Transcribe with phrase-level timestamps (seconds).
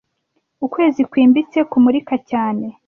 [0.65, 2.65] ukwezi kwimbitse kumurika cyane